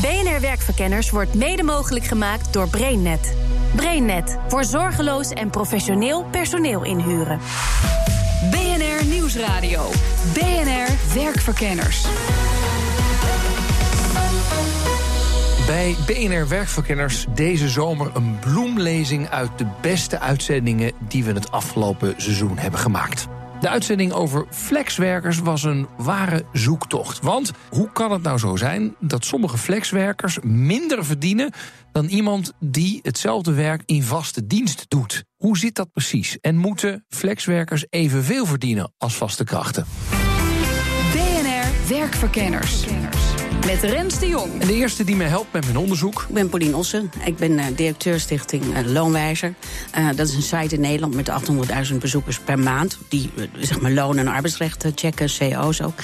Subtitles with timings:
[0.00, 3.36] BNR Werkverkenners wordt mede mogelijk gemaakt door BrainNet.
[3.76, 7.38] BrainNet voor zorgeloos en professioneel personeel inhuren.
[8.50, 9.90] BNR Nieuwsradio.
[10.34, 12.06] BNR Werkverkenners.
[15.66, 22.14] Bij BNR Werkverkenners deze zomer een bloemlezing uit de beste uitzendingen die we het afgelopen
[22.16, 23.28] seizoen hebben gemaakt.
[23.60, 27.22] De uitzending over flexwerkers was een ware zoektocht.
[27.22, 31.52] Want hoe kan het nou zo zijn dat sommige flexwerkers minder verdienen
[31.92, 35.24] dan iemand die hetzelfde werk in vaste dienst doet?
[35.36, 36.38] Hoe zit dat precies?
[36.40, 39.86] En moeten flexwerkers evenveel verdienen als vaste krachten?
[41.12, 42.84] BNR Werkverkenners.
[43.66, 44.60] Met Rens de Jong.
[44.60, 46.24] En de eerste die mij helpt met mijn onderzoek.
[46.28, 47.10] Ik ben Paulien Ossen.
[47.24, 49.54] Ik ben uh, directeur stichting uh, Loonwijzer.
[49.98, 51.30] Uh, dat is een site in Nederland met
[51.90, 52.98] 800.000 bezoekers per maand.
[53.08, 55.94] Die zeg maar loon- en arbeidsrecht checken, CO's ook.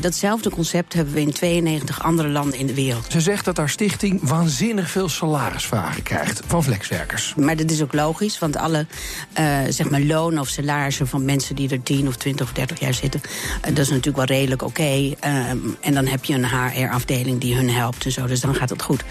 [0.00, 3.06] datzelfde concept hebben we in 92 andere landen in de wereld.
[3.08, 7.34] Ze zegt dat haar stichting waanzinnig veel salarisvragen krijgt van flexwerkers.
[7.36, 8.86] Maar dat is ook logisch, want alle
[9.68, 12.94] zeg maar lonen of salarissen van mensen die er 10 of 20 of 30 jaar
[12.94, 13.20] zitten,
[13.60, 14.80] dat is natuurlijk wel redelijk oké.
[14.80, 15.16] Okay.
[15.80, 18.26] en dan heb je een HR afdeling die hun helpt en zo.
[18.26, 19.04] Dus dan gaat het goed.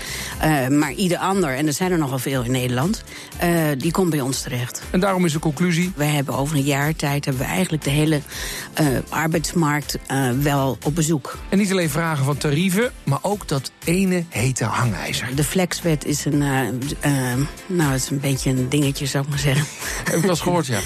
[0.43, 3.03] Uh, maar ieder ander, en er zijn er nogal veel in Nederland,
[3.43, 4.81] uh, die komt bij ons terecht.
[4.89, 5.91] En daarom is de conclusie?
[5.95, 8.21] Wij hebben over een jaar tijd hebben we eigenlijk de hele
[8.81, 9.97] uh, arbeidsmarkt
[10.41, 11.37] wel op bezoek.
[11.49, 15.35] En niet alleen vragen van tarieven, maar ook dat ene hete hangijzer.
[15.35, 19.65] De flexwet is een, nou, het is een beetje een dingetje, zou ik maar zeggen.
[20.05, 20.79] Heb ik wel eens gehoord, ja.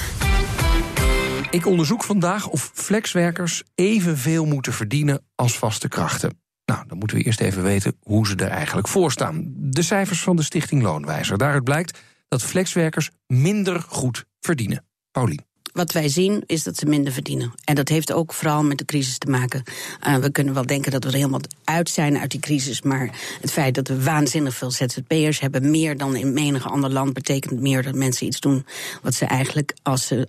[1.52, 6.40] Ik onderzoek vandaag of flexwerkers evenveel moeten verdienen als vaste krachten.
[6.72, 9.54] Nou, dan moeten we eerst even weten hoe ze er eigenlijk voor staan.
[9.56, 11.38] De cijfers van de Stichting Loonwijzer.
[11.38, 14.86] Daaruit blijkt dat flexwerkers minder goed verdienen.
[15.12, 15.42] Paulien.
[15.74, 17.54] Wat wij zien is dat ze minder verdienen.
[17.64, 19.64] En dat heeft ook vooral met de crisis te maken.
[20.08, 22.82] Uh, we kunnen wel denken dat we er helemaal uit zijn uit die crisis.
[22.82, 23.10] Maar
[23.42, 27.62] het feit dat we waanzinnig veel ZZP'ers hebben, meer dan in menig ander land, betekent
[27.62, 28.66] meer dat mensen iets doen
[29.02, 30.28] wat ze eigenlijk als ze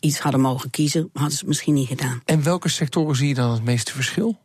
[0.00, 2.20] iets hadden mogen kiezen, hadden ze misschien niet gedaan.
[2.24, 4.44] En welke sectoren zie je dan het meeste verschil?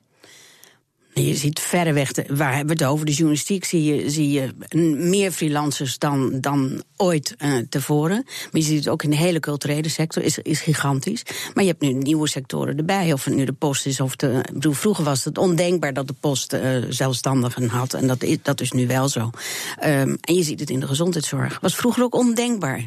[1.14, 3.06] Je ziet verreweg, de, waar hebben we het over?
[3.06, 4.50] De journalistiek zie je, zie je
[4.96, 8.24] meer freelancers dan, dan ooit uh, tevoren.
[8.26, 11.24] Maar je ziet het ook in de hele culturele sector, is, is gigantisch.
[11.54, 13.14] Maar je hebt nu nieuwe sectoren erbij.
[13.14, 14.44] Of het nu de post is of de.
[14.54, 17.94] Bedoel, vroeger was het ondenkbaar dat de post uh, zelfstandigen had.
[17.94, 19.30] En dat is, dat is nu wel zo.
[19.86, 21.60] Um, en je ziet het in de gezondheidszorg.
[21.60, 22.86] Was vroeger ook ondenkbaar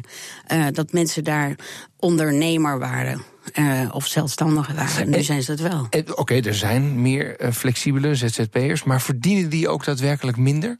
[0.51, 1.55] uh, dat mensen daar
[1.99, 3.21] ondernemer waren.
[3.53, 5.09] Uh, of zelfstandigen waren.
[5.09, 5.81] Nu zijn ze dat wel.
[5.81, 10.79] Oké, okay, er zijn meer uh, flexibele ZZP'ers, maar verdienen die ook daadwerkelijk minder?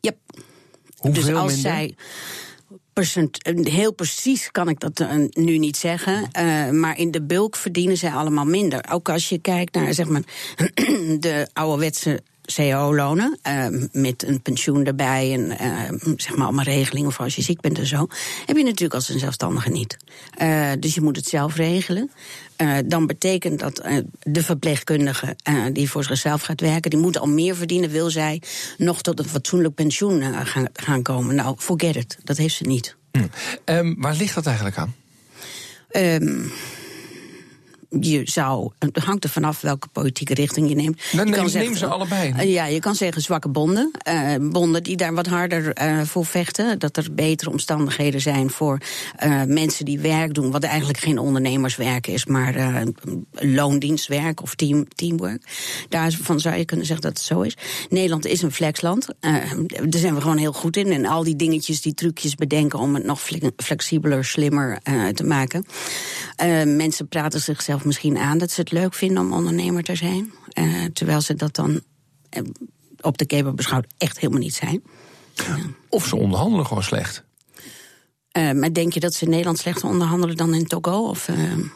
[0.00, 0.12] Ja.
[0.96, 1.70] Hoeveel dus als minder?
[1.70, 1.94] zij.
[2.92, 6.28] Percent, heel precies kan ik dat nu niet zeggen.
[6.80, 8.84] maar in de bulk verdienen zij allemaal minder.
[8.90, 10.22] Ook als je kijkt naar zeg maar,
[11.18, 12.22] de ouderwetse
[12.56, 17.42] CO-lonen, uh, met een pensioen erbij en uh, zeg maar allemaal regelingen voor als je
[17.42, 18.06] ziek bent en zo,
[18.46, 19.96] heb je natuurlijk als een zelfstandige niet.
[20.42, 22.10] Uh, dus je moet het zelf regelen.
[22.86, 23.82] dan betekent dat
[24.22, 25.36] de verpleegkundige
[25.72, 28.42] die voor zichzelf gaat werken, die moet al meer verdienen, wil zij
[28.78, 31.34] nog tot een fatsoenlijk pensioen gaan, gaan komen.
[31.34, 32.96] Nou, forget it, dat heeft ze niet.
[33.12, 33.24] Hm.
[33.64, 34.94] Um, waar ligt dat eigenlijk aan?
[35.96, 36.52] Um,
[38.00, 41.02] je zou, het hangt er vanaf welke politieke richting je neemt.
[41.12, 42.32] Dan je neem, zeggen, neem ze allebei.
[42.36, 43.90] Uh, ja, je kan zeggen zwakke bonden.
[44.08, 46.78] Uh, bonden die daar wat harder uh, voor vechten.
[46.78, 48.78] Dat er betere omstandigheden zijn voor
[49.46, 50.50] mensen die werk doen.
[50.50, 52.84] Wat eigenlijk geen ondernemerswerk is, maar
[53.32, 55.42] loondienstwerk of team, teamwork.
[55.88, 57.56] Daarvan zou je kunnen zeggen dat het zo is.
[57.88, 59.08] Nederland is een flexland.
[59.20, 60.92] daar zijn we gewoon heel goed in.
[60.92, 63.20] En al die dingetjes, die trucjes bedenken om het nog
[63.56, 64.78] flexibeler, slimmer
[65.14, 65.66] te maken.
[66.64, 70.32] mensen praten zichzelf misschien aan dat ze het leuk vinden om ondernemer te zijn.
[70.54, 72.42] Uh, terwijl ze dat dan uh,
[73.00, 74.82] op de keper beschouwd echt helemaal niet zijn.
[75.34, 75.58] Ja.
[75.88, 77.24] Of ze onderhandelen gewoon slecht.
[78.38, 81.08] Uh, maar denk je dat ze in Nederland slechter onderhandelen dan in Togo?
[81.08, 81.28] Of,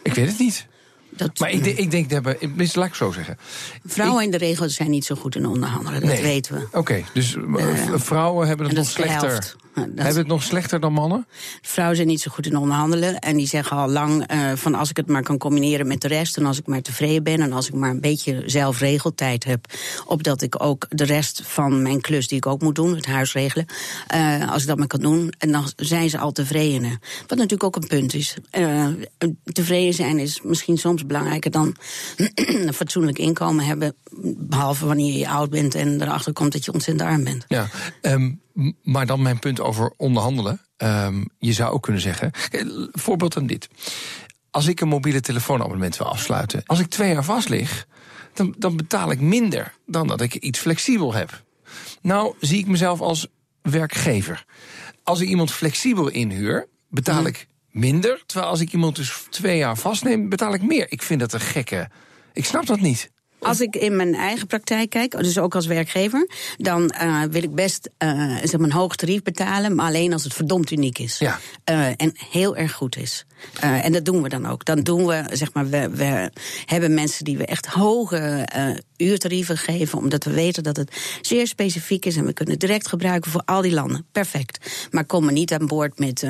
[0.02, 0.66] ik weet het niet.
[1.10, 3.38] Dat, maar ik, denk, ik denk dat we, laat ik zo zeggen.
[3.84, 6.22] Vrouwen ik, in de regel zijn niet zo goed in onderhandelen, dat nee.
[6.22, 6.66] weten we.
[6.66, 7.37] Oké, okay, dus
[7.94, 11.26] vrouwen hebben het nog slechter Hebben het nog slechter dan mannen?
[11.62, 13.19] Vrouwen zijn niet zo goed in onderhandelen.
[13.19, 16.08] En die zeggen al lang uh, van als ik het maar kan combineren met de
[16.08, 16.36] rest.
[16.36, 17.40] En als ik maar tevreden ben.
[17.40, 19.66] En als ik maar een beetje zelfregeltijd heb.
[20.06, 22.94] Opdat ik ook de rest van mijn klus die ik ook moet doen.
[22.94, 23.66] Het huis regelen.
[24.14, 25.32] Uh, als ik dat maar kan doen.
[25.38, 27.00] En dan zijn ze al tevreden.
[27.26, 28.36] Wat natuurlijk ook een punt is.
[28.58, 28.86] Uh,
[29.44, 31.76] tevreden zijn is misschien soms belangrijker dan
[32.34, 33.94] een fatsoenlijk inkomen hebben.
[34.36, 37.44] Behalve wanneer je oud bent en erachter komt dat je ontzettend arm bent.
[37.48, 37.69] Ja,
[38.02, 38.40] um,
[38.82, 40.60] maar dan mijn punt over onderhandelen.
[40.76, 42.31] Um, je zou ook kunnen zeggen.
[42.93, 43.69] Voorbeeld aan dit.
[44.50, 46.62] Als ik een mobiele telefoonabonnement wil afsluiten.
[46.66, 47.87] Als ik twee jaar vast lig.
[48.34, 51.44] Dan, dan betaal ik minder dan dat ik iets flexibel heb.
[52.02, 53.26] Nou zie ik mezelf als
[53.62, 54.44] werkgever.
[55.02, 58.22] Als ik iemand flexibel inhuur, betaal ik minder.
[58.26, 60.93] Terwijl als ik iemand dus twee jaar vastneem, betaal ik meer.
[60.93, 61.90] Ik vind dat een gekke.
[62.32, 63.10] Ik snap dat niet.
[63.48, 67.54] Als ik in mijn eigen praktijk kijk, dus ook als werkgever, dan uh, wil ik
[67.54, 71.18] best uh, zeg maar een hoog tarief betalen, maar alleen als het verdomd uniek is.
[71.18, 71.38] Ja.
[71.70, 73.24] Uh, en heel erg goed is.
[73.60, 74.64] en dat doen we dan ook.
[74.64, 76.30] Dan doen we, zeg maar, we, we
[76.64, 78.48] hebben mensen die we echt hoge
[78.96, 82.88] uurtarieven geven, omdat we weten dat het zeer specifiek is en we kunnen het direct
[82.88, 84.06] gebruiken voor al die landen.
[84.12, 84.88] Perfect.
[84.90, 86.26] Maar kom maar niet aan boord met,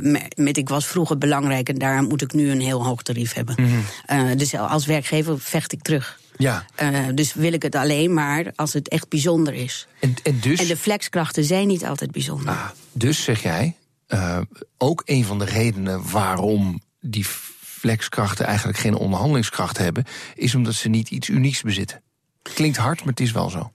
[0.00, 3.32] met, met ik was vroeger belangrijk en daar moet ik nu een heel hoog tarief
[3.32, 3.54] hebben.
[3.58, 4.36] Mm -hmm.
[4.36, 6.22] dus als werkgever vecht ik terug.
[6.36, 6.64] Ja.
[6.82, 9.86] Uh, dus wil ik het alleen maar als het echt bijzonder is.
[10.00, 12.48] En, en, dus, en de flexkrachten zijn niet altijd bijzonder.
[12.48, 13.76] Ah, dus zeg jij,
[14.08, 14.40] uh,
[14.78, 17.24] ook een van de redenen waarom die
[17.60, 20.04] flexkrachten eigenlijk geen onderhandelingskracht hebben,
[20.34, 22.02] is omdat ze niet iets unieks bezitten.
[22.42, 23.72] Klinkt hard, maar het is wel zo.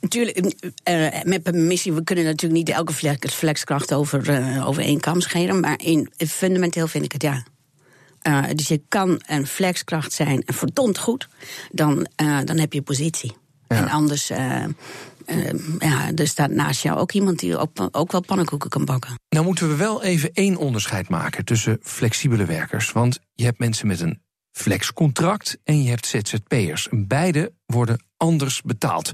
[0.00, 0.38] Natuurlijk,
[0.88, 2.92] uh, met permissie, we kunnen natuurlijk niet elke
[3.28, 5.60] flexkracht over, uh, over één kam scheren.
[5.60, 7.44] Maar in, fundamenteel vind ik het ja.
[8.22, 11.28] Uh, dus je kan een flexkracht zijn en verdomd goed,
[11.72, 13.36] dan, uh, dan heb je positie.
[13.68, 13.76] Ja.
[13.76, 14.64] En anders, uh,
[15.78, 19.14] ja, er staat naast jou ook iemand die ook, ook wel pannenkoeken kan bakken.
[19.28, 22.92] Nou moeten we wel even één onderscheid maken tussen flexibele werkers.
[22.92, 24.22] Want je hebt mensen met een
[24.52, 26.88] flexcontract en je hebt ZZP'ers.
[26.90, 29.12] Beide worden anders betaald.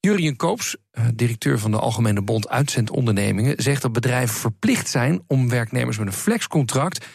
[0.00, 0.76] Jurien Koops,
[1.14, 6.12] directeur van de Algemene Bond Uitzendondernemingen, zegt dat bedrijven verplicht zijn om werknemers met een
[6.12, 7.06] flexcontract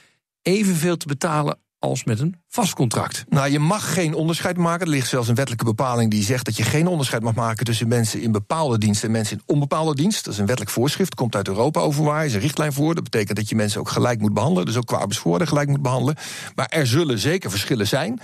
[0.48, 3.26] evenveel te betalen als met een vast contract.
[3.30, 4.86] Nou, je mag geen onderscheid maken.
[4.86, 7.88] Er ligt zelfs een wettelijke bepaling die zegt dat je geen onderscheid mag maken tussen
[7.88, 10.24] mensen in bepaalde dienst en mensen in onbepaalde dienst.
[10.24, 12.96] Dat is een wettelijk voorschrift, komt uit Europa overwaar, is een richtlijn voor.
[12.96, 15.82] Dat betekent dat je mensen ook gelijk moet behandelen, dus ook qua arbeidsvoorwaarden gelijk moet
[15.82, 16.16] behandelen.
[16.56, 18.20] Maar er zullen zeker verschillen zijn.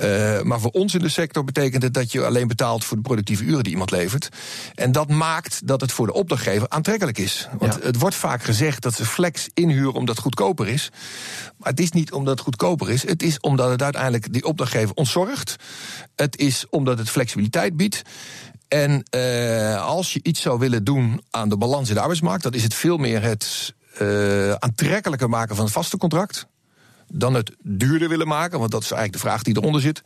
[0.00, 3.02] Uh, maar voor ons in de sector betekent het dat je alleen betaalt voor de
[3.02, 4.28] productieve uren die iemand levert.
[4.74, 7.48] En dat maakt dat het voor de opdrachtgever aantrekkelijk is.
[7.58, 7.80] Want ja.
[7.82, 10.90] het wordt vaak gezegd dat ze flex inhuren omdat het goedkoper is.
[11.56, 14.94] Maar het is niet omdat het goedkoper is, het is omdat het uiteindelijk die opdrachtgever
[14.94, 15.56] ontzorgt.
[16.14, 18.02] Het is omdat het flexibiliteit biedt.
[18.68, 22.52] En uh, als je iets zou willen doen aan de balans in de arbeidsmarkt, dan
[22.52, 26.46] is het veel meer het uh, aantrekkelijker maken van het vaste contract.
[27.12, 30.02] Dan het duurder willen maken, want dat is eigenlijk de vraag die eronder zit,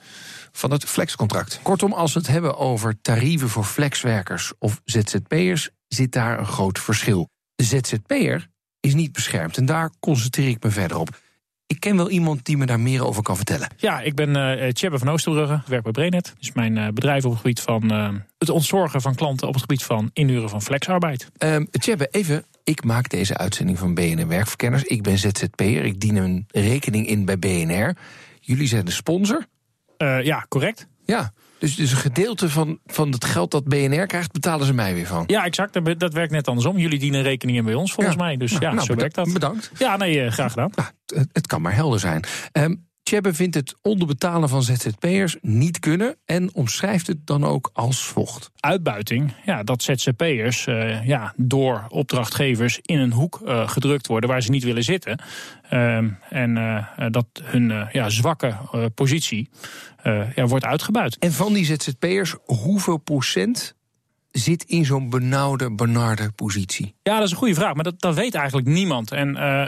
[0.53, 1.61] van het flexcontract.
[1.63, 6.79] Kortom, als we het hebben over tarieven voor flexwerkers of ZZP'ers, zit daar een groot
[6.79, 7.29] verschil.
[7.55, 8.49] De ZZP'er
[8.81, 11.23] is niet beschermd en daar concentreer ik me verder op.
[11.67, 13.69] Ik ken wel iemand die me daar meer over kan vertellen.
[13.77, 16.35] Ja, ik ben uh, Tjebbe van Oosterbrugge, werk bij Brainet.
[16.39, 18.09] Dus mijn uh, bedrijf op het gebied van uh,
[18.39, 21.31] het ontzorgen van klanten op het gebied van inhuren van flexarbeid.
[21.39, 22.45] Um, Tjebbe, even.
[22.65, 24.85] Ik maak deze uitzending van BNR Werkverkenners.
[24.85, 25.85] Ik ben ZZP'er.
[25.85, 27.97] Ik dien een rekening in bij BNR.
[28.41, 29.47] Jullie zijn de sponsor?
[30.23, 30.87] ja, correct.
[31.05, 31.33] Ja,
[31.65, 35.07] dus, dus een gedeelte van, van het geld dat BNR krijgt, betalen ze mij weer
[35.07, 35.25] van.
[35.27, 35.99] Ja, exact.
[35.99, 36.79] Dat, werkt net andersom.
[36.79, 38.23] Jullie dienen rekening in bij ons, volgens ja.
[38.23, 38.37] mij.
[38.37, 39.33] Dus ja, nou, zo werkt dat.
[39.33, 39.71] Bedankt.
[39.79, 40.71] Ja, nee, graag gedaan.
[40.75, 42.25] Nou, het, het, kan maar helder zijn.
[42.53, 48.05] Um, Tjebbe vindt het onderbetalen van ZZP'ers niet kunnen en omschrijft het dan ook als
[48.05, 48.51] volgt.
[48.61, 54.43] Uitbuiting, ja, dat ZZP'ers uh, ja, door opdrachtgevers in een hoek uh, gedrukt worden waar
[54.43, 55.23] ze niet willen zitten.
[55.71, 55.97] Uh,
[56.31, 58.57] en uh, dat hun ja, zwakke
[58.95, 59.49] positie
[60.35, 61.19] ja, wordt uitgebuit.
[61.19, 63.75] En van die ZZP'ers, hoeveel procent
[64.39, 66.95] zit in zo'n benauwde, benarde positie?
[67.03, 69.13] Ja, dat is een goede vraag, maar dat, dat weet eigenlijk niemand.
[69.13, 69.65] En uh,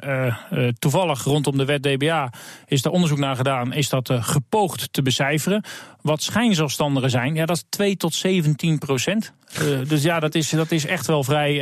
[0.53, 2.33] uh, toevallig rondom de wet DBA
[2.67, 5.65] is daar onderzoek naar gedaan, is dat uh, gepoogd te becijferen.
[6.01, 9.33] Wat schijnzelfstandigen zijn, ja, dat is 2 tot 17 procent.
[9.89, 11.61] dus ja, dat is, dat is echt wel vrij.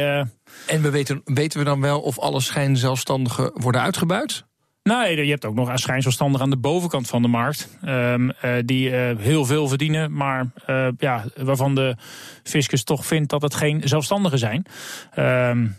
[0.66, 4.44] En we weten, weten we dan wel of alle schijnzelfstandigen worden uitgebuit?
[4.84, 7.78] Nee, je hebt ook nog schijnzelfstandigen aan de bovenkant van de markt.
[7.84, 11.96] Um, uh, die uh, heel veel verdienen, maar uh, ja, waarvan de
[12.42, 14.64] fiscus toch vindt dat het geen zelfstandigen zijn.
[15.18, 15.76] Um,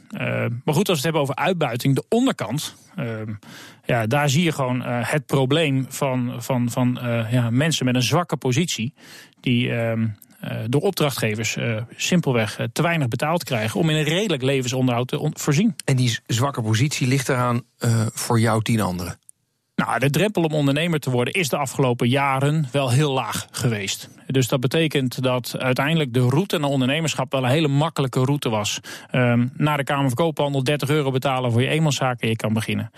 [0.63, 2.75] maar goed, als we het hebben over uitbuiting, de onderkant.
[2.99, 3.39] Um,
[3.85, 6.99] ja, daar zie je gewoon het probleem van, van, van
[7.31, 8.93] ja, mensen met een zwakke positie.
[9.39, 9.71] Die
[10.67, 11.57] door opdrachtgevers
[11.95, 15.75] simpelweg te weinig betaald krijgen om in een redelijk levensonderhoud te voorzien.
[15.85, 17.61] En die zwakke positie ligt eraan
[18.13, 19.19] voor jou tien anderen?
[19.75, 24.09] Nou, de drempel om ondernemer te worden is de afgelopen jaren wel heel laag geweest.
[24.27, 28.79] Dus dat betekent dat uiteindelijk de route naar ondernemerschap wel een hele makkelijke route was.
[29.11, 32.53] Um, naar de Kamer van Koophandel 30 euro betalen voor je eenmanszaak en je kan
[32.53, 32.91] beginnen.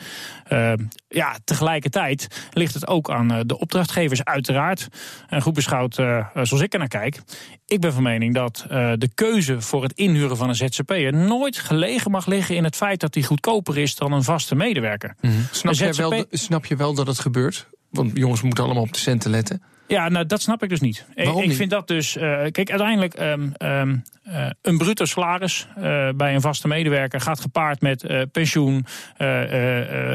[0.51, 0.73] Uh,
[1.07, 4.87] ja, tegelijkertijd ligt het ook aan eh, de opdrachtgevers uiteraard.
[5.27, 7.21] En goed beschouwd, uh, zoals ik er naar kijk.
[7.65, 11.57] Ik ben van mening dat uh, de keuze voor het inhuren van een ZZP'er nooit
[11.57, 15.15] gelegen mag liggen in het feit dat hij goedkoper is dan een vaste medewerker.
[15.21, 15.47] Mm -hmm.
[15.51, 15.97] snap, ZZP...
[15.97, 17.67] wel, snap je wel dat het gebeurt?
[17.89, 19.61] Want jongens moeten allemaal op de centen letten.
[19.87, 21.05] Ja, nou dat snap ik dus niet.
[21.15, 22.15] Waarom ik, ik vind dat dus.
[22.15, 27.39] Uh, kijk, uiteindelijk um, um, uh, een bruto salaris uh, bij een vaste medewerker gaat
[27.39, 28.85] gepaard met pensioen,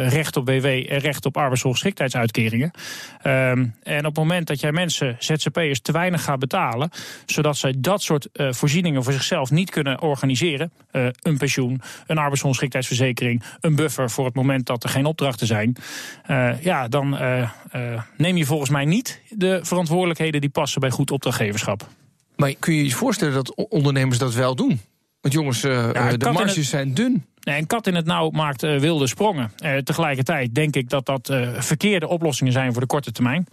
[0.09, 2.71] recht op WW en recht op arbeidsongeschiktheidsuitkeringen.
[3.27, 6.91] Um, en op het moment dat jij mensen, ZZP'ers, te weinig gaat betalen,
[7.27, 10.73] zodat zij dat soort voorzieningen voor zichzelf niet kunnen organiseren,
[11.23, 15.77] een pensioen, een arbeidsongeschiktheidsverzekering, een buffer voor het moment dat er geen opdrachten zijn,
[16.61, 17.19] ja, dan
[18.17, 21.89] neem je volgens mij niet de verantwoordelijkheden die passen bij goed opdrachtgeverschap.
[22.37, 24.81] Maar kun je je voorstellen dat ondernemers dat wel doen?
[25.21, 26.65] Want jongens, uh, ja, de marges het...
[26.65, 27.25] zijn dun.
[27.41, 29.53] Nee, een kat in het nauw maakt uh, wilde sprongen.
[29.65, 33.47] Uh, tegelijkertijd denk ik dat dat verkeerde oplossingen zijn voor de korte termijn.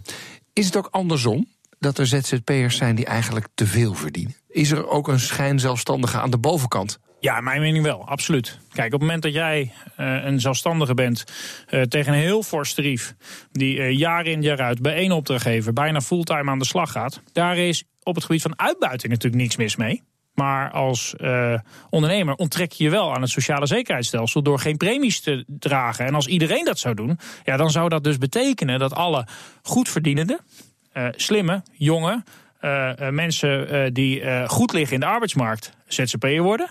[0.52, 1.46] Is het ook andersom?
[1.78, 4.34] Dat er ZZP'ers zijn die eigenlijk te veel verdienen?
[4.48, 6.98] Is er ook een schijnzelfstandige aan de bovenkant?
[7.20, 8.58] Ja, mijn mening wel, absoluut.
[8.72, 11.24] Kijk, op het moment dat jij uh, een zelfstandige bent
[11.70, 13.14] uh, tegen een heel fors tarief,
[13.52, 17.22] die uh, jaar in jaar uit bij één opdrachtgever bijna fulltime aan de slag gaat,
[17.32, 20.02] daar is op het gebied van uitbuiting natuurlijk niks mis mee.
[20.34, 21.14] Maar als
[21.90, 26.06] ondernemer onttrek je je wel aan het sociale zekerheidsstelsel door geen premies te dragen.
[26.06, 29.26] En als iedereen dat zou doen, ja, dan zou dat dus betekenen dat alle
[29.62, 30.40] goed verdienende,
[31.10, 32.22] slimme, jonge
[33.10, 36.70] mensen die goed liggen in de arbeidsmarkt ZZP'er worden.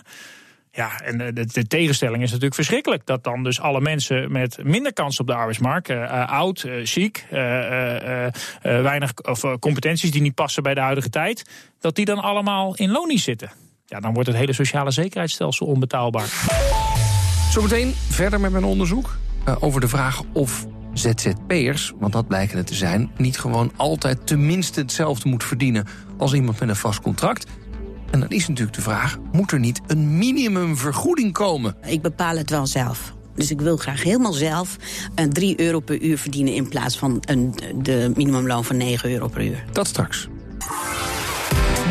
[0.80, 3.06] Ja, en de, de, tegenstelling is natuurlijk verschrikkelijk.
[3.06, 7.26] Dat dan dus alle mensen met minder kans op de arbeidsmarkt, uh, oud, uh, ziek,
[8.62, 12.90] weinig of, competenties die niet passen bij de huidige tijd, dat die dan allemaal in
[12.90, 13.50] lonies zitten.
[13.86, 16.28] Ja, dan wordt het hele sociale zekerheidsstelsel onbetaalbaar.
[17.50, 19.16] Zometeen verder met mijn onderzoek
[19.58, 24.80] over de vraag of ZZP'ers, want dat blijken het te zijn, niet gewoon altijd tenminste
[24.80, 25.86] hetzelfde moet verdienen
[26.18, 27.46] als iemand met een vast contract.
[28.10, 31.76] En dan is natuurlijk de vraag, moet er niet een minimumvergoeding komen?
[31.86, 33.14] Ik bepaal het wel zelf.
[33.34, 34.76] Dus ik wil graag helemaal zelf
[35.14, 36.54] een 3 euro per uur verdienen...
[36.54, 39.64] in plaats van een, de minimumloon van 9 euro per uur.
[39.72, 40.28] Dat straks.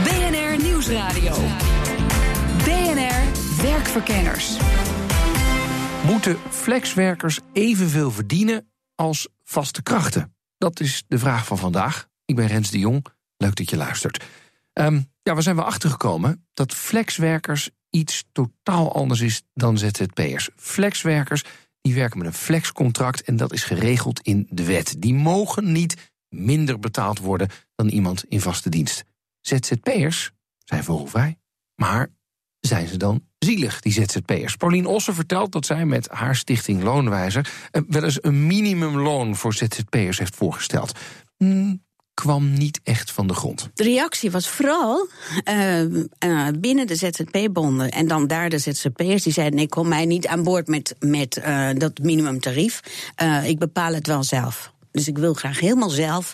[0.04, 1.34] BNR Nieuwsradio.
[2.64, 3.22] BNR
[3.62, 4.58] Werkverkenners.
[6.06, 10.34] Moeten flexwerkers evenveel verdienen als vaste krachten?
[10.58, 12.08] Dat is de vraag van vandaag.
[12.26, 13.06] Ik ben Rens de Jong.
[13.38, 14.24] Leuk dat je luistert.
[14.80, 20.50] Um, ja, we zijn wel achtergekomen dat flexwerkers iets totaal anders is dan ZZP'ers.
[20.56, 21.44] Flexwerkers
[21.82, 24.96] die werken met een flexcontract en dat is geregeld in de wet.
[25.00, 29.04] Die mogen niet minder betaald worden dan iemand in vaste dienst.
[29.42, 31.38] ZZP'ers zijn vogelvrij,
[31.76, 32.08] maar
[32.60, 34.56] zijn ze dan zielig, die ZZP'ers?
[34.56, 39.54] Paulien Ossen vertelt dat zij met haar stichting Loonwijzer eh, wel eens een minimumloon voor
[39.54, 41.00] ZZP'ers heeft voorgesteld.
[41.38, 41.84] Hmm,
[42.20, 43.70] kwam niet echt van de grond.
[43.74, 45.08] De reactie was vooral
[45.50, 50.06] uh, uh, binnen de ZZP-bonden en dan daar de ZZP'ers die zeiden: nee, kom mij
[50.06, 52.82] niet aan boord met, met uh, dat minimumtarief.
[53.46, 54.74] ik bepaal het wel zelf.
[54.92, 56.34] Dus ik wil graag helemaal zelf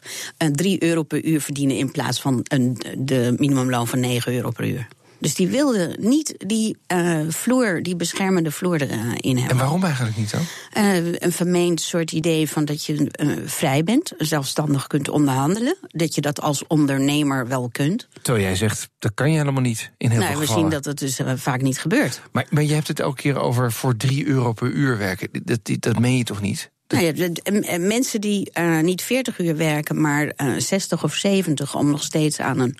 [0.51, 4.67] 3 euro per uur verdienen in plaats van een, de minimumloon van 9 euro per
[4.67, 4.87] uur.
[5.19, 9.49] Dus die wilden niet die uh, vloer, die beschermende vloer erin hebben.
[9.49, 10.37] En waarom eigenlijk niet zo?
[10.77, 15.77] Uh, een vermeend soort idee van dat je uh, vrij bent, zelfstandig kunt onderhandelen.
[15.87, 18.07] Dat je dat als ondernemer wel kunt.
[18.21, 20.71] Terwijl jij zegt, dat kan je helemaal niet in heel nou, veel we gevallen.
[20.71, 22.21] zien dat het dus vaak niet gebeurt.
[22.31, 25.29] Maar, maar je hebt het elke keer over voor 3 euro per uur werken.
[25.31, 26.73] Dat, dat, dat meen je toch niet?
[26.87, 27.29] Nou ja,
[27.77, 32.39] mensen die uh, niet 40 uur werken, maar uh, 60 of 70 om nog steeds
[32.39, 32.77] aan een,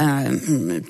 [0.00, 0.20] uh,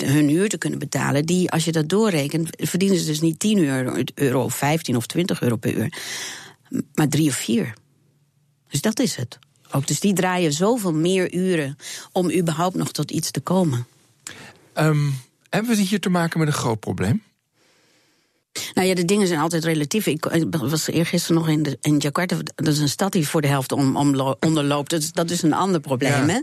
[0.09, 3.59] hun huur te kunnen betalen, die, als je dat doorrekent, verdienen ze dus niet 10
[3.59, 5.93] euro, euro of 15 of 20 euro per uur,
[6.95, 7.75] maar 3 of 4.
[8.69, 9.39] Dus dat is het.
[9.71, 11.77] Ook dus die draaien zoveel meer uren
[12.13, 13.87] om überhaupt nog tot iets te komen.
[14.75, 15.15] Um,
[15.49, 17.23] hebben we hier te maken met een groot probleem?
[18.75, 20.07] Nou ja, de dingen zijn altijd relatief.
[20.07, 22.37] Ik, was eergisteren nog in, de, in Jakarta.
[22.55, 24.91] Dat is een stad die voor de helft om, om, onderloopt.
[24.91, 26.29] Dat is, dat is een ander probleem.
[26.29, 26.41] hè?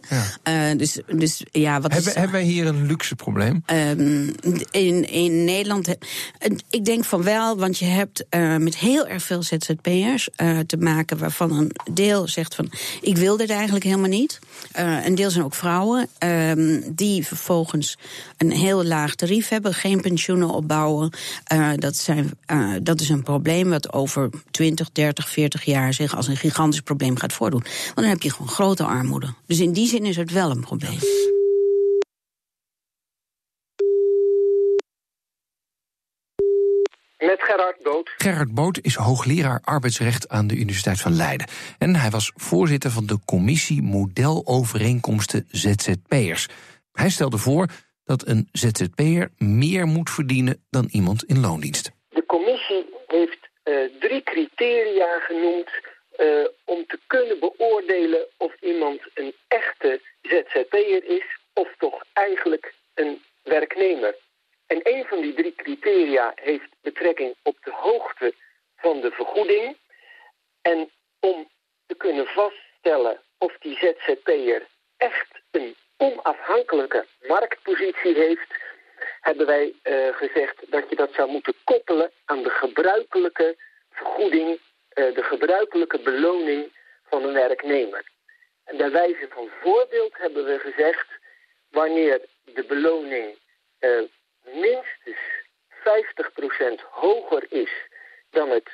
[0.71, 3.63] Uh, dus, dus ja, wat hebben, is, hebben wij hier een luxe probleem?
[3.65, 4.35] Um,
[4.71, 5.95] in, in Nederland.
[6.69, 10.77] Ik denk van wel, want je hebt uh, met heel erg veel ZZP'ers uh, te
[10.77, 11.17] maken.
[11.17, 12.71] waarvan een deel zegt van.
[13.01, 14.39] Ik wil dit eigenlijk helemaal niet.
[15.05, 16.07] een deel zijn ook vrouwen.
[16.19, 17.97] Um, die vervolgens
[18.37, 19.73] een heel laag tarief hebben.
[19.73, 21.11] Geen pensioenen opbouwen.
[21.75, 26.27] dat zijn uh, dat is een probleem wat over 20, 30, 40 jaar zich als
[26.27, 27.63] een gigantisch probleem gaat voordoen.
[27.63, 29.33] Want dan heb je gewoon grote armoede.
[29.45, 30.99] Dus in die zin is het wel een probleem.
[37.17, 38.13] Met Gerard Boot.
[38.17, 41.47] Gerard Boot is hoogleraar arbeidsrecht aan de Universiteit van Leiden.
[41.77, 46.47] En hij was voorzitter van de commissie Modelovereenkomsten ZZP'ers.
[46.91, 47.67] Hij stelde voor
[48.05, 51.91] dat een ZZP'er meer moet verdienen dan iemand in loondienst
[52.33, 55.69] commissie heeft uh, drie criteria genoemd
[56.17, 63.23] uh, om te kunnen beoordelen of iemand een echte ZZP'er is of toch eigenlijk een
[63.43, 64.15] werknemer.
[64.67, 68.33] En een van die drie criteria heeft betrekking op de hoogte
[68.75, 69.77] van de vergoeding.
[70.61, 71.47] En om
[71.85, 74.67] te kunnen vaststellen of die ZZP'er
[74.97, 77.05] echt een onafhankelijke
[78.09, 78.53] heeft,
[79.21, 83.55] hebben wij uh, gezegd dat je dat zou moeten koppelen aan de gebruikelijke
[83.91, 86.71] vergoeding, uh, de gebruikelijke beloning
[87.09, 88.03] van een werknemer.
[88.63, 91.07] En bij wijze van voorbeeld hebben we gezegd,
[91.69, 93.37] wanneer de beloning
[93.79, 94.01] uh,
[94.41, 95.17] minstens
[95.69, 97.71] 50% hoger is
[98.29, 98.69] dan het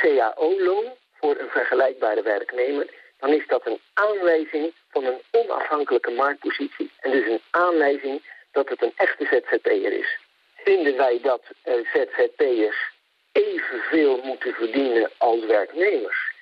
[0.00, 2.86] CAO-loon voor een vergelijkbare werknemer,
[3.18, 6.87] dan is dat een aanwijzing van een onafhankelijke marktpositie.
[7.00, 10.18] En dus een aanwijzing dat het een echte ZZP'er is.
[10.56, 12.90] Vinden wij dat uh, ZZP'ers
[13.32, 16.32] evenveel moeten verdienen als werknemers?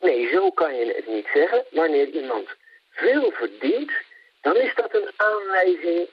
[0.00, 1.64] Nee, zo kan je het niet zeggen.
[1.70, 2.48] Wanneer iemand
[2.90, 3.92] veel verdient,
[4.40, 6.08] dan is dat een aanwijzing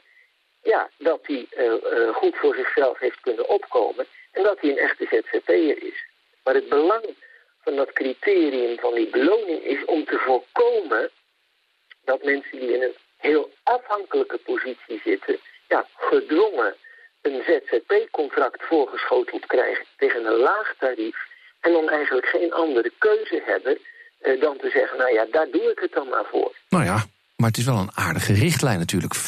[0.63, 4.77] ja, dat hij uh, uh, goed voor zichzelf heeft kunnen opkomen en dat hij een
[4.77, 6.05] echte ZZP'er is.
[6.43, 7.15] Maar het belang
[7.63, 11.09] van dat criterium van die beloning is om te voorkomen
[12.05, 12.95] dat mensen die in een
[13.29, 16.75] heel afhankelijke positie zitten, ja, gedwongen
[17.21, 21.17] een ZZP-contract voorgeschoteld krijgen tegen een laag tarief
[21.59, 23.77] en dan eigenlijk geen andere keuze hebben
[24.21, 26.55] eh, dan te zeggen, nou ja, daar doe ik het dan maar voor.
[26.69, 29.15] Nou ja, maar het is wel een aardige richtlijn natuurlijk.
[29.15, 29.19] 50%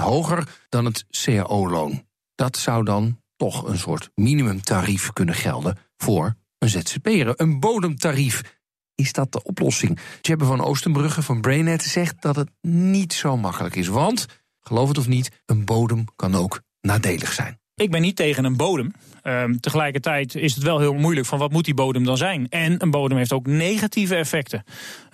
[0.00, 2.06] hoger dan het CAO-loon.
[2.34, 7.32] Dat zou dan toch een soort minimumtarief kunnen gelden voor een ZZP'er.
[7.36, 8.55] Een bodemtarief
[8.96, 9.98] is dat de oplossing?
[10.20, 13.88] Jebbe van Oostenbrugge van Brainet zegt dat het niet zo makkelijk is.
[13.88, 14.26] Want,
[14.60, 17.58] geloof het of niet, een bodem kan ook nadelig zijn.
[17.74, 18.92] Ik ben niet tegen een bodem.
[19.22, 22.48] Um, tegelijkertijd is het wel heel moeilijk van wat moet die bodem dan zijn.
[22.48, 24.64] En een bodem heeft ook negatieve effecten.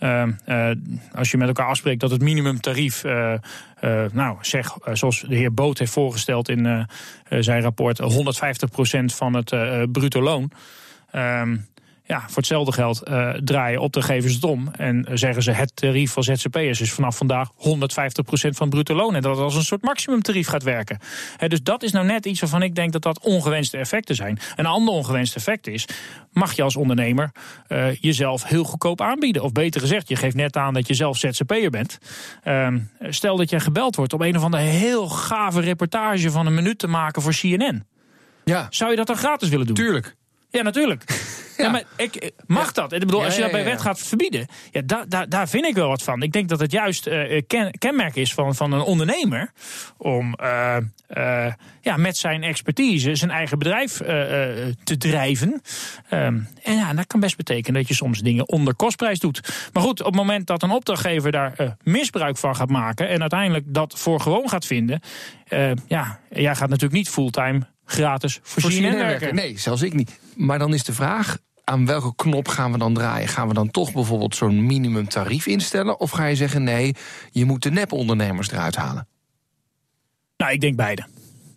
[0.01, 0.71] Um, uh,
[1.13, 3.35] als je met elkaar afspreekt dat het minimumtarief, uh,
[3.81, 6.89] uh, nou zeg, zoals de heer Boot heeft voorgesteld in
[7.29, 8.05] zijn rapport, 150%
[9.05, 9.53] van het
[9.93, 10.51] bruto loon.
[11.15, 11.67] Um,
[12.13, 14.69] ja, voor hetzelfde geld uh, draaien opdrachtgevers het om.
[14.77, 19.15] En zeggen ze het tarief van ZZP'ers is vanaf vandaag 150% van het bruto loon.
[19.15, 20.99] En dat het als een soort maximumtarief gaat werken.
[21.49, 24.39] dus dat is nou net iets waarvan ik denk dat dat ongewenste effecten zijn.
[24.57, 25.87] Een ander ongewenst effect is,
[26.33, 27.33] mag je als ondernemer
[27.69, 29.43] uh, jezelf heel goedkoop aanbieden.
[29.43, 31.99] Of beter gezegd, je geeft net aan dat je zelf ZZP'er bent.
[32.45, 32.69] Uh,
[33.01, 36.79] stel dat je gebeld wordt om een of andere heel gave reportage van een minuut
[36.79, 37.87] te maken voor CNN.
[38.45, 38.67] Ja.
[38.71, 39.75] Zou je dat dan gratis willen doen?
[39.75, 40.17] Tuurlijk.
[40.53, 41.05] Ja, natuurlijk.
[41.57, 41.71] Ja.
[41.71, 42.93] maar ik, mag dat?
[42.93, 45.75] Ik bedoel, als je dat bij wet gaat verbieden, ja, daar, daar, daar vind ik
[45.75, 46.23] wel wat van.
[46.23, 47.41] Ik denk dat het juist uh,
[47.79, 49.53] kenmerk is van, van een ondernemer
[49.97, 50.77] om uh,
[51.17, 53.97] uh, ja, met zijn expertise zijn eigen bedrijf
[54.85, 55.63] te drijven.
[56.11, 59.69] Um, en ja, dat kan best betekenen dat je soms dingen onder kostprijs doet.
[59.73, 63.65] Maar goed, op het moment dat een opdrachtgever daar misbruik van gaat maken en uiteindelijk
[63.67, 65.01] dat voor gewoon gaat vinden,
[65.87, 67.61] ja, jij gaat natuurlijk niet fulltime
[67.93, 69.35] gratis voor, voor werken.
[69.35, 70.19] Nee, zelfs ik niet.
[70.37, 73.29] Maar dan is de vraag, aan welke knop gaan we dan draaien?
[73.29, 76.01] Gaan we dan toch bijvoorbeeld zo'n minimumtarief instellen?
[76.01, 76.95] Of ga je zeggen, nee,
[77.31, 79.09] je moet de nepondernemers eruit halen?
[80.37, 81.07] Nou, ik denk beide.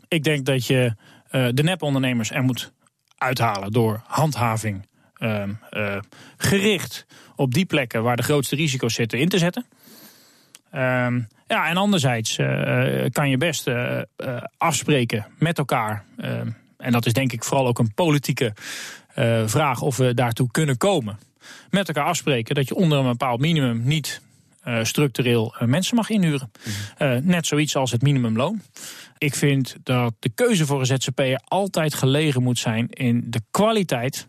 [0.08, 0.96] Ik denk dat je
[1.32, 2.72] uh, de nepondernemers er moet
[3.18, 6.00] uithalen door handhaving uh, uh,
[6.38, 9.66] gericht op die plekken waar de grootste risico's zitten in te zetten.
[10.76, 14.02] Ehm, ja, en anderzijds uh, kan je best uh,
[14.58, 16.04] afspreken met elkaar.
[16.18, 18.54] Ehm, en dat is denk ik vooral ook een politieke
[19.46, 21.20] vraag of we daartoe kunnen komen.
[21.70, 24.22] Met elkaar afspreken dat je onder een bepaald minimum niet
[24.68, 26.52] uh, structureel uh, mensen mag inhuren.
[27.00, 28.62] Uh, net zoiets als het minimumloon.
[29.18, 34.28] Ik vind dat de keuze voor een ZZP'er altijd gelegen moet zijn in de kwaliteit,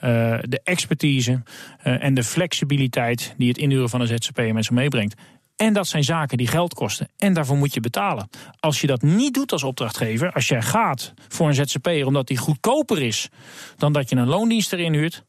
[0.00, 1.42] de expertise
[1.82, 5.14] en de flexibiliteit die het inhuren van een ZZP'er met zich meebrengt.
[5.56, 7.08] En dat zijn zaken die geld kosten.
[7.16, 8.28] En daarvoor moet je betalen.
[8.60, 12.36] Als je dat niet doet als opdrachtgever, als jij gaat voor een ZZP'er omdat die
[12.36, 13.28] goedkoper is
[13.76, 15.24] dan dat je een loondienst erin huurt,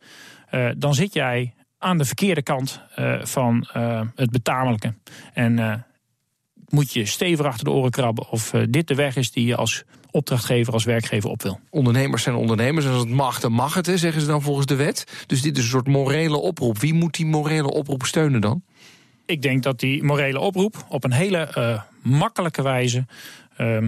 [0.51, 4.93] uh, dan zit jij aan de verkeerde kant uh, van uh, het betamelijke.
[5.33, 5.85] En
[6.67, 9.83] moet je stevig achter de oren krabben of dit de weg is die je als
[10.13, 11.59] opdrachtgever, als werkgever op wil.
[11.69, 12.87] Ondernemers zijn ondernemers.
[12.87, 15.25] Als het mag, dan mag het, hè, zeggen ze dan volgens de wet.
[15.27, 16.79] Dus dit is een soort morele oproep.
[16.79, 18.63] Wie moet die morele oproep steunen dan?
[19.25, 23.05] Ik denk dat die morele oproep op een hele uh, makkelijke wijze
[23.57, 23.81] uh,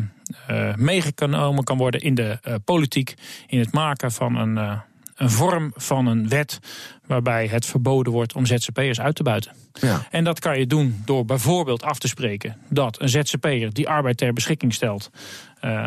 [0.49, 3.13] uh, meegenomen kan worden in de politiek.
[3.47, 4.81] In het maken van een,
[5.15, 6.59] een vorm van een wet
[7.05, 9.51] waarbij het verboden wordt om ZZP'ers uit te buiten.
[9.73, 10.07] Ja.
[10.11, 14.17] En dat kan je doen door bijvoorbeeld af te spreken dat een ZZP'er die arbeid
[14.17, 15.09] ter beschikking stelt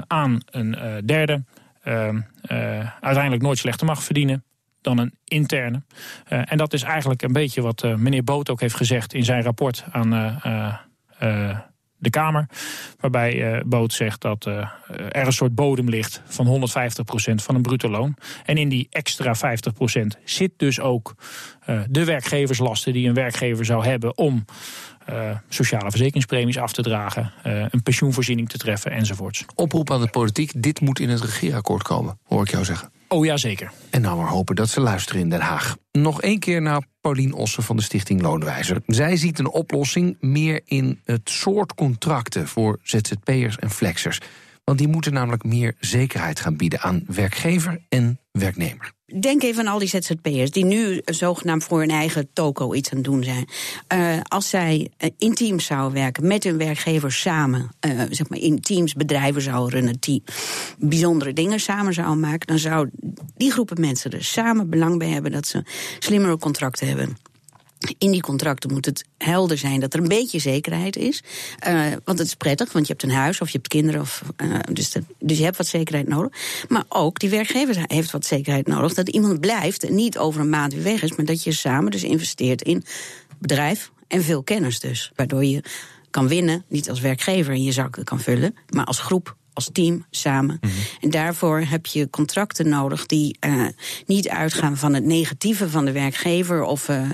[0.06, 1.44] aan een derde.
[1.82, 2.20] Ehm,
[3.00, 4.44] uiteindelijk nooit slechter mag verdienen
[4.88, 5.82] dan een interne.
[6.28, 9.24] Uh, en dat is eigenlijk een beetje wat uh, meneer Boot ook heeft gezegd in
[9.24, 11.56] zijn rapport aan uh,
[12.00, 12.46] de Kamer.
[13.00, 14.72] Waarbij Boot zegt dat er
[15.26, 18.16] een soort bodem ligt van 150% van een bruto loon.
[18.44, 19.40] En in die extra 50%
[20.24, 21.14] zit dus ook
[21.88, 24.44] de werkgeverslasten die een werkgever zou hebben om.
[25.10, 29.44] Uh, sociale verzekeringspremies af te dragen, uh, een pensioenvoorziening te treffen enzovoorts.
[29.54, 32.90] Oproep aan de politiek, dit moet in het regeerakkoord komen, hoor ik jou zeggen.
[33.08, 33.72] Oh ja, zeker.
[33.90, 35.76] En nou maar hopen dat ze luisteren in Den Haag.
[35.92, 38.80] Nog één keer naar Paulien Ossen van de Stichting Loonwijzer.
[38.86, 44.20] Zij ziet een oplossing meer in het soort contracten voor ZZP'ers en flexers.
[44.68, 48.92] Want die moeten namelijk meer zekerheid gaan bieden aan werkgever en werknemer.
[49.20, 52.96] Denk even aan al die ZZP'ers die nu zogenaamd voor hun eigen toko iets aan
[52.96, 53.48] het doen zijn.
[53.94, 58.38] Uh, als zij uh, in teams zouden werken, met hun werkgevers samen, uh, zeg maar
[58.38, 60.22] in teams bedrijven zouden runnen, die
[60.78, 62.88] bijzondere dingen samen zouden maken, dan zou
[63.36, 65.62] die groepen mensen er samen belang bij hebben dat ze
[65.98, 67.16] slimmere contracten hebben
[67.98, 71.22] in die contracten moet het helder zijn dat er een beetje zekerheid is.
[71.68, 74.00] Uh, want het is prettig, want je hebt een huis of je hebt kinderen.
[74.00, 76.64] Of, uh, dus, dus je hebt wat zekerheid nodig.
[76.68, 78.94] Maar ook die werkgever heeft wat zekerheid nodig.
[78.94, 81.16] Dat iemand blijft en niet over een maand weer weg is.
[81.16, 82.84] Maar dat je samen dus investeert in
[83.38, 85.12] bedrijf en veel kennis dus.
[85.14, 85.62] Waardoor je
[86.10, 90.04] kan winnen, niet als werkgever en je zakken kan vullen, maar als groep als team
[90.10, 90.58] samen.
[90.60, 90.72] Mhm.
[91.00, 93.66] En daarvoor heb je contracten nodig die uh,
[94.06, 97.08] niet uitgaan van het negatieve van de werkgever of uh, uh,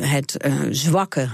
[0.00, 0.36] het
[0.70, 1.28] zwakke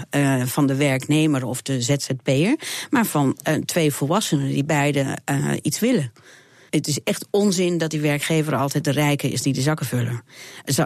[0.44, 2.58] van de werknemer of de ZZP'er,
[2.90, 5.18] maar van twee volwassenen die beide
[5.62, 6.12] iets willen.
[6.70, 10.22] Het is echt onzin dat die werkgever altijd de rijke is die de zakkenvuller,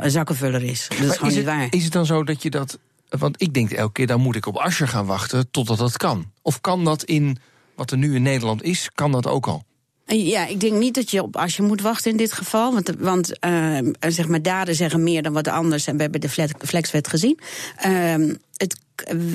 [0.02, 0.88] zakkenvuller is.
[0.88, 1.66] Dat is gewoon is niet het, waar.
[1.70, 2.78] Is het dan zo dat je dat.
[3.08, 6.32] Want ik denk elke keer, dan moet ik op Ascher gaan wachten totdat dat kan.
[6.42, 7.38] Of kan dat in
[7.80, 9.62] wat er nu in Nederland is, kan dat ook al?
[10.04, 12.72] Ja, ik denk niet dat je op als je moet wachten in dit geval.
[12.72, 15.86] Want, want uh, zeg maar, daden zeggen meer dan wat anders.
[15.86, 17.38] En we hebben de flexwet gezien.
[17.86, 18.14] Uh,
[18.56, 18.78] het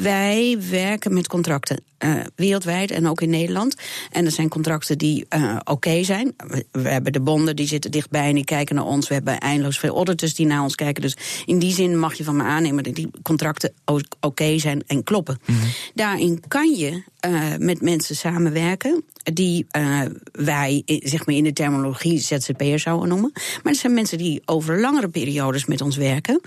[0.01, 3.75] wij werken met contracten uh, wereldwijd en ook in Nederland.
[4.12, 6.34] En er zijn contracten die uh, oké okay zijn.
[6.47, 9.08] We, we, hebben de bonden die zitten dichtbij en die kijken naar ons.
[9.08, 11.01] We hebben eindeloos veel auditors die naar ons kijken.
[11.01, 14.84] Dus in die zin mag je van me aannemen dat die contracten oké okay zijn
[14.88, 15.39] en kloppen.
[15.45, 15.69] Mm -hmm.
[15.93, 19.66] Daarin kan je uh, met mensen samenwerken die
[20.32, 23.32] wij zeg maar in de terminologie ZZP'er zouden noemen.
[23.34, 26.42] Maar er zijn mensen die over langere periodes met ons werken.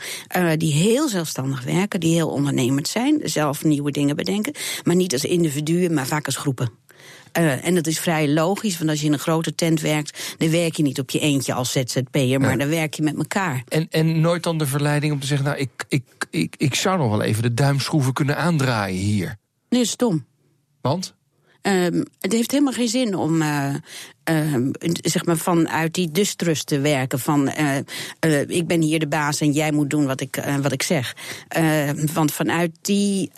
[0.57, 4.53] die heel zelfstandig werken, die heel ondernemend zijn zelf nieuwe dingen bedenken.
[4.85, 6.71] Maar niet als individuen, maar vaak als groepen.
[7.39, 10.51] Uh, en dat is vrij logisch, want als je in een grote tent werkt, dan
[10.51, 12.57] werk je niet op je eentje als ZZP'er, maar ja.
[12.57, 13.63] dan werk je met elkaar.
[13.69, 16.99] En, en nooit dan de verleiding om te zeggen, nou, ik, ik, ik, ik zou
[16.99, 19.27] nog wel even de duimschroeven kunnen aandraaien hier.
[19.27, 19.37] Nee,
[19.69, 20.27] dat is stom.
[20.89, 21.15] Want?
[21.63, 23.75] Um, het heeft helemaal geen zin om uh,
[24.31, 24.71] uh,
[25.03, 27.19] zeg maar vanuit die distrust te werken.
[27.19, 27.53] Van
[28.21, 31.17] uh, ik ben hier de baas en jij moet doen wat ik, wat ik zeg.
[32.13, 33.31] want vanuit die,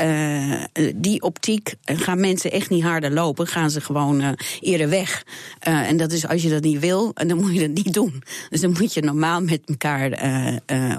[0.95, 3.47] die optiek gaan mensen echt niet harder lopen.
[3.47, 5.25] Gaan ze gewoon eerder weg.
[5.59, 8.23] en dat is als je dat niet wil, dan moet je dat niet doen.
[8.51, 10.11] Dus dan moet je normaal met elkaar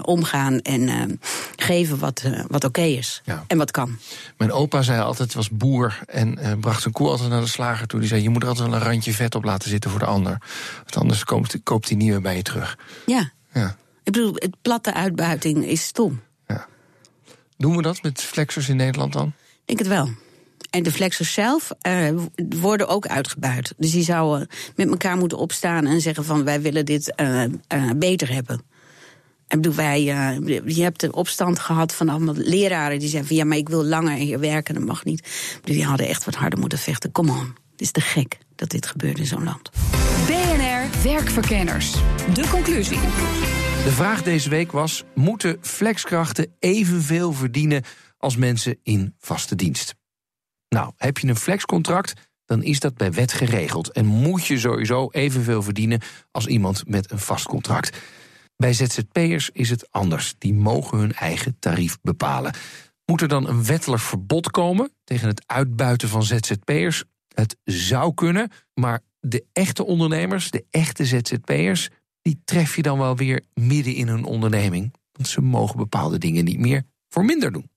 [0.02, 1.20] omgaan en
[1.56, 3.22] geven wat, wat oké okay is.
[3.24, 3.44] Ja.
[3.46, 3.98] En wat kan.
[4.36, 8.00] Mijn opa zei altijd, was boer en bracht zijn koe altijd naar de slager toe.
[8.00, 10.06] Die zei, je moet er altijd wel een randje vet op laten zitten voor de
[10.06, 10.40] ander.
[10.76, 12.78] Want anders koopt, koopt hij nieuwe bij je terug.
[13.06, 13.30] Ja.
[13.52, 13.76] ja.
[14.02, 16.20] Ik bedoel, het platte uitbuiting is stom.
[16.46, 16.66] Ja.
[17.56, 19.26] Doen we dat met flexers in Nederland dan?
[19.26, 20.08] Ik denk het wel.
[20.70, 22.20] En de flexers zelf uh,
[22.58, 23.74] worden ook uitgebuit.
[23.76, 27.90] Dus die zouden met elkaar moeten opstaan en zeggen van wij willen dit uh, uh,
[27.96, 28.62] beter hebben.
[29.46, 30.02] En bedoel, wij,
[30.64, 33.84] je hebt de opstand gehad van allemaal leraren die zeiden van ja, maar ik wil
[33.84, 35.28] langer hier werken, dat mag niet.
[35.60, 37.12] Bedoel, die hadden echt wat harder moeten vechten.
[37.12, 39.70] Kom on, het is te gek dat dit gebeurt in zo'n land.
[40.26, 41.92] BNR Werkverkenners.
[42.34, 43.00] De conclusie.
[43.84, 47.82] De vraag deze week was: moeten flexkrachten evenveel verdienen
[48.18, 49.94] als mensen in vaste dienst?
[50.68, 52.12] Nou, heb je een flexcontract,
[52.44, 57.10] dan is dat bij wet geregeld en moet je sowieso evenveel verdienen als iemand met
[57.10, 57.98] een vast contract.
[58.56, 60.34] Bij ZZP'ers is het anders.
[60.38, 62.54] Die mogen hun eigen tarief bepalen.
[63.04, 67.04] Moet er dan een wettelijk verbod komen tegen het uitbuiten van ZZP'ers?
[67.34, 71.88] Het zou kunnen, maar de echte ondernemers, de echte ZZP'ers,
[72.22, 74.94] die tref je dan wel weer midden in hun onderneming.
[75.12, 77.70] Want ze mogen bepaalde dingen niet meer voor minder doen.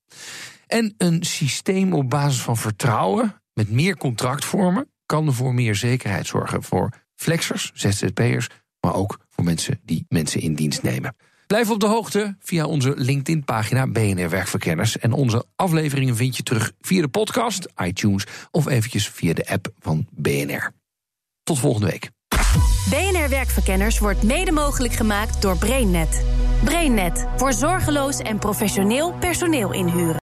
[0.68, 6.64] En een systeem op basis van vertrouwen met meer contractvormen kan voor meer zekerheid zorgen
[6.64, 11.16] voor flexers, ZZP'ers, maar ook voor mensen die mensen in dienst nemen.
[11.48, 14.98] Blijf op de hoogte via onze LinkedIn-pagina BNR Werkverkenners.
[14.98, 19.68] En onze afleveringen vind je terug via de podcast, iTunes of eventjes via de app
[19.80, 20.72] van BNR.
[21.44, 22.10] Tot volgende week.
[22.90, 26.26] BNR Werkverkenners wordt mede mogelijk gemaakt door BrainNet.
[26.64, 30.25] BrainNet voor zorgeloos en professioneel personeel inhuren.